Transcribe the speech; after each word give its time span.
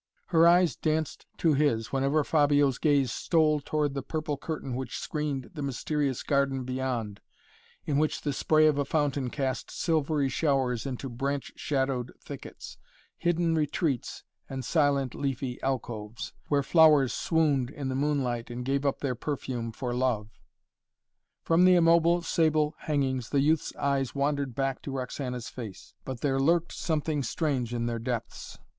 Her 0.29 0.47
eyes 0.47 0.75
danced 0.75 1.27
to 1.37 1.53
his, 1.53 1.91
whenever 1.91 2.23
Fabio's 2.23 2.79
gaze 2.79 3.11
stole 3.11 3.59
towards 3.59 3.93
the 3.93 4.01
purple 4.01 4.35
curtain 4.35 4.75
which 4.75 4.97
screened 4.97 5.51
the 5.53 5.61
mysterious 5.61 6.23
garden 6.23 6.63
beyond, 6.63 7.21
in 7.85 7.99
which 7.99 8.21
the 8.21 8.33
spray 8.33 8.65
of 8.65 8.79
a 8.79 8.83
fountain 8.83 9.29
cast 9.29 9.69
silvery 9.69 10.27
showers 10.27 10.87
into 10.87 11.07
branch 11.07 11.51
shadowed 11.55 12.13
thickets, 12.19 12.79
hidden 13.15 13.53
retreats 13.53 14.23
and 14.49 14.65
silent, 14.65 15.13
leafy 15.13 15.61
alcoves, 15.61 16.33
where 16.47 16.63
flowers 16.63 17.13
swooned 17.13 17.69
in 17.69 17.87
the 17.89 17.95
moonlight 17.95 18.49
and 18.49 18.65
gave 18.65 18.87
up 18.87 19.01
their 19.01 19.13
perfume 19.13 19.71
for 19.71 19.93
love. 19.93 20.29
From 21.43 21.63
the 21.63 21.75
immobile 21.75 22.23
sable 22.23 22.73
hangings 22.79 23.29
the 23.29 23.39
youth's 23.41 23.71
eyes 23.75 24.15
wandered 24.15 24.55
back 24.55 24.81
to 24.81 24.91
Roxana's 24.93 25.49
face, 25.49 25.93
but 26.05 26.21
there 26.21 26.39
lurked 26.39 26.71
something 26.73 27.21
strange 27.21 27.71
in 27.71 27.85
their 27.85 27.99
depths. 27.99 28.57